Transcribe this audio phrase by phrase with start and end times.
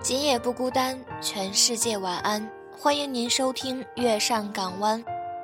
[0.00, 2.48] 今夜不孤单，全世界晚安。
[2.70, 5.02] 欢迎您收听《月上港湾》，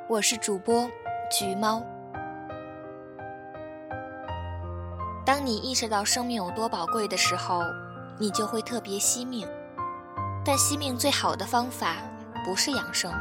[0.09, 0.89] 我是主播
[1.29, 1.83] 橘猫。
[5.27, 7.65] 当你意识到生命有多宝贵的时候，
[8.17, 9.47] 你就会特别惜命。
[10.45, 11.97] 但惜命最好的方法
[12.45, 13.13] 不是养生，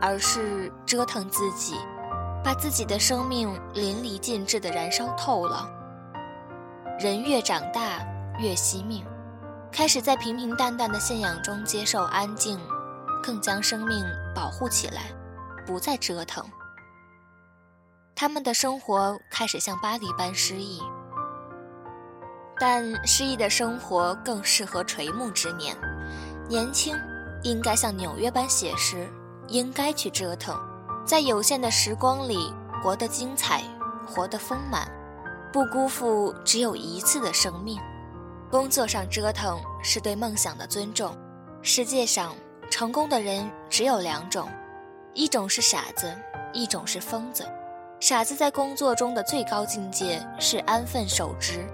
[0.00, 1.76] 而是折腾自己，
[2.42, 5.70] 把自己的生命淋漓尽致的燃烧透了。
[6.98, 8.04] 人越长大，
[8.40, 9.04] 越惜命。
[9.70, 12.58] 开始在平平淡淡的信仰中接受安静，
[13.22, 15.02] 更将生命保护起来，
[15.64, 16.44] 不再折腾。
[18.16, 20.82] 他们的生活开始像巴黎般诗意，
[22.58, 25.76] 但诗意的生活更适合垂暮之年。
[26.48, 26.96] 年轻
[27.42, 29.08] 应该像纽约般写实，
[29.46, 30.58] 应该去折腾，
[31.06, 32.52] 在有限的时光里
[32.82, 33.62] 活得精彩，
[34.04, 34.90] 活得丰满，
[35.52, 37.78] 不辜负只有一次的生命。
[38.50, 41.14] 工作上折腾是对梦想的尊重。
[41.60, 42.34] 世界上
[42.70, 44.48] 成功的人只有两种，
[45.12, 46.10] 一种是傻子，
[46.54, 47.46] 一种是疯子。
[48.00, 51.66] 傻子在工作中的最高境界是安分守职，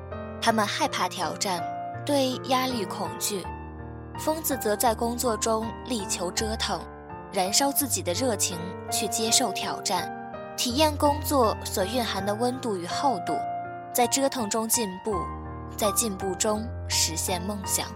[0.43, 1.63] 他们害怕挑战，
[2.05, 3.45] 对压力恐惧；
[4.19, 6.81] 疯子则在工作中力求折腾，
[7.31, 8.59] 燃烧自己的热情
[8.91, 10.11] 去接受挑战，
[10.57, 13.37] 体验工作所蕴含的温度与厚度，
[13.93, 15.15] 在折腾中进步。
[15.75, 17.89] 在进步中实现梦想，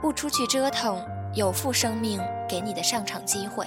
[0.00, 1.00] 不出去折腾，
[1.34, 3.66] 有负生命给你的上场机会。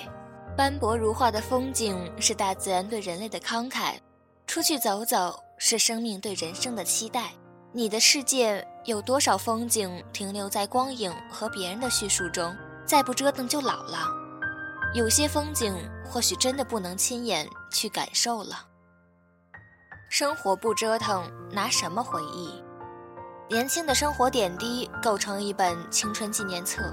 [0.57, 3.93] 斑驳如画的风景是大自然对人类的慷慨，
[4.45, 7.31] 出去走走是生命对人生的期待。
[7.71, 12.55] 你的世界有多少风景停留在光影和别人的叙述中？
[12.85, 13.99] 再不折腾就老了。
[14.95, 18.65] 有些风景或许真的不能亲眼去感受了。
[20.09, 22.63] 生活不折腾，拿什么回忆？
[23.49, 26.83] 年轻的生活点滴构成一本青春纪念册，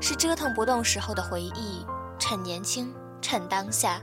[0.00, 1.84] 是折腾不动时候的回忆。
[2.16, 4.00] 趁年轻，趁当下，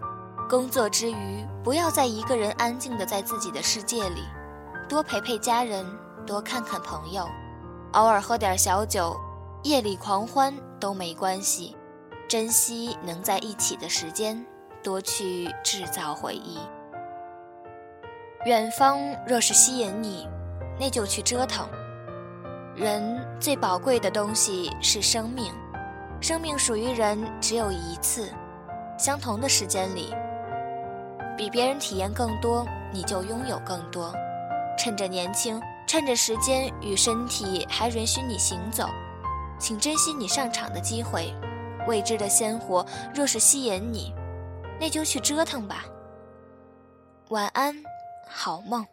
[0.49, 4.21] 工作之余不要再一个人安静的在自己的世界里，
[4.89, 5.85] 多陪陪家人，
[6.25, 7.25] 多看看朋友，
[7.93, 9.17] 偶尔喝点小酒，
[9.63, 11.77] 夜里狂欢都没关系。
[12.27, 14.45] 珍惜能在一起的时间，
[14.83, 16.59] 多去制造回忆。
[18.45, 20.27] 远方若是吸引你，
[20.77, 21.65] 那就去折腾。
[22.75, 25.53] 人最宝贵的东西是生命，
[26.19, 28.33] 生命属于人只有一次，
[28.97, 30.11] 相同的时间里，
[31.37, 34.11] 比别人体验更多，你就拥有更多。
[34.75, 38.89] 趁着年轻，趁着时间与身体还允许你行走，
[39.59, 41.31] 请珍惜你上场的机会。
[41.87, 44.11] 未知的鲜活若是吸引你，
[44.79, 45.85] 那就去折腾吧。
[47.29, 47.75] 晚安，
[48.27, 48.83] 好梦。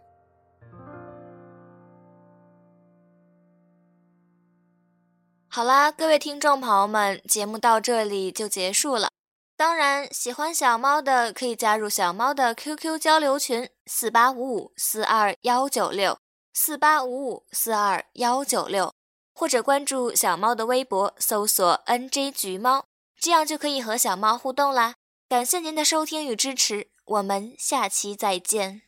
[5.52, 9.08] 好啦，各位听众朋友们，节目到这里就结束了。
[9.56, 16.16] 当然，喜欢小猫的可以加入小猫的 QQ 交流群：四八五五四二幺九六
[16.54, 18.94] 四八五五四二幺九六，
[19.34, 22.84] 或者关注小猫的微博，搜索 “nj 橘猫”，
[23.20, 24.94] 这样就可以和小猫互动啦。
[25.28, 28.82] 感谢您的收听与支持，我们下期再见。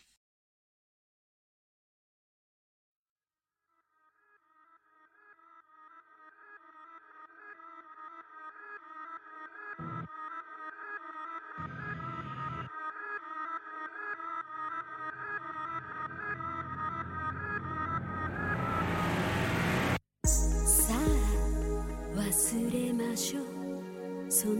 [24.43, 24.55] その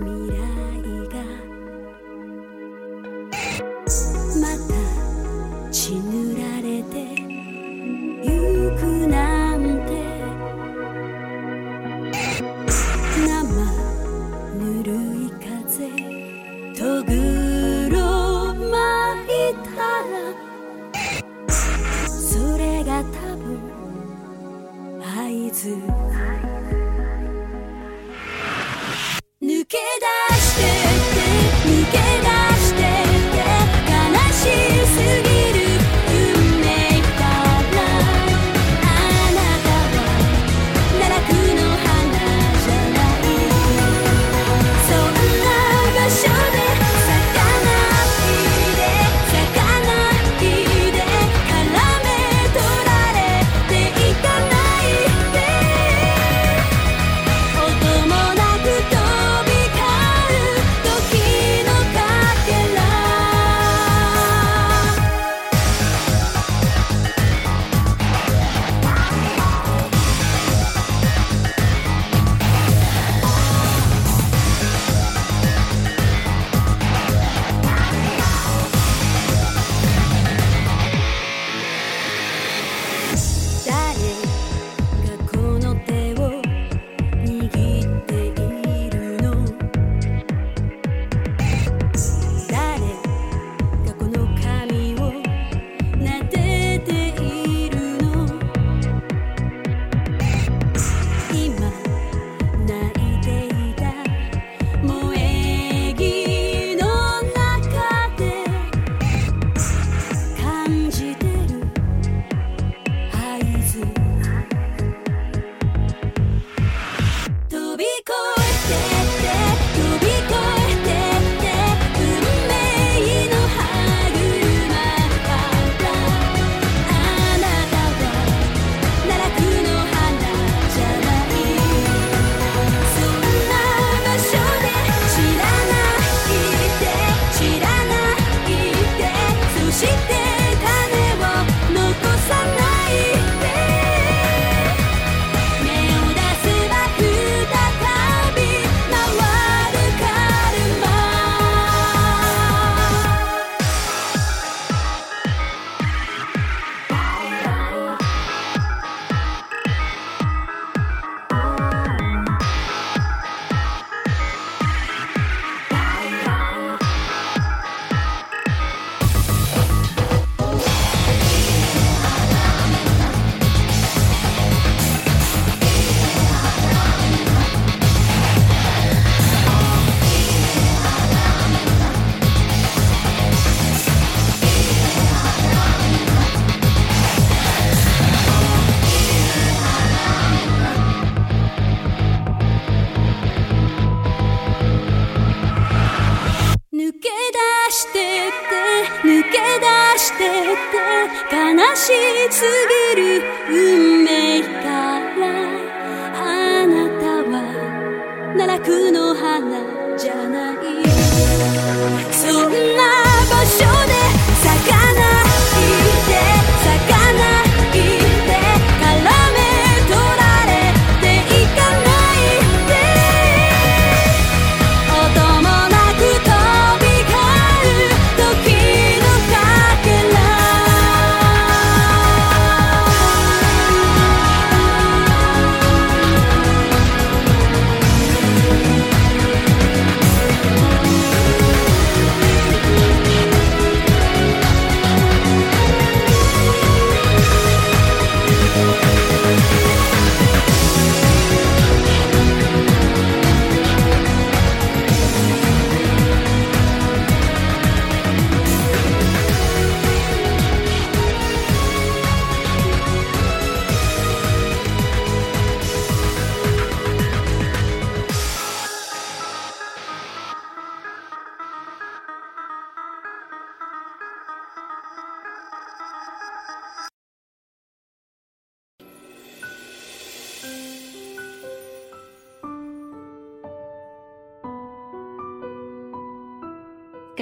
[0.00, 0.36] 未来
[1.08, 1.16] が
[4.38, 4.76] また
[5.72, 6.92] 血塗られて
[8.22, 8.28] ゆ
[8.78, 9.16] くな
[9.56, 9.90] んて
[13.24, 13.26] 生
[14.58, 15.88] ぬるい風
[16.74, 17.10] とぐ
[17.88, 17.96] ろ
[18.52, 18.76] 巻
[19.32, 19.72] いた
[20.04, 20.12] ら
[21.96, 22.12] そ
[22.58, 23.48] れが多分
[25.00, 25.02] 合
[25.50, 26.53] 図。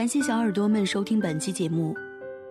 [0.03, 1.97] 感谢小耳朵们收听本期节目。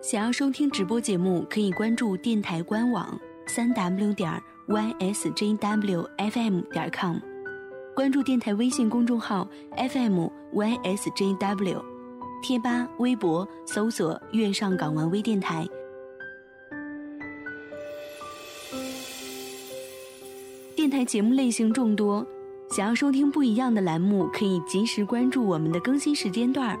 [0.00, 7.18] 想要收听直播节目，可以关注电台官网三 w 点 ysjwfm 点 com，
[7.94, 11.82] 关注电台微信公众号 FM ysjw，
[12.42, 15.68] 贴吧、微博搜索“月上港湾微电台”。
[20.74, 22.26] 电台节目类型众多，
[22.70, 26.80] 想要收听不一样的栏目，可以及时关注我们的更新时间段。